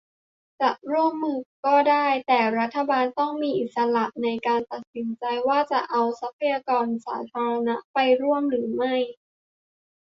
[0.61, 8.93] จะร่วมมือกันก็ได้ แต่รัฐบาลต้องมีอิสระในการตัดสินใจว่าจะเอาทรัพยากรสาธารณะไปร่วมหรือไม่